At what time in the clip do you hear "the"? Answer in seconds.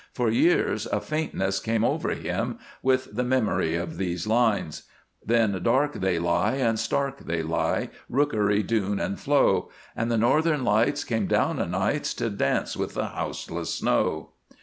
3.15-3.23, 10.09-10.17, 12.95-13.09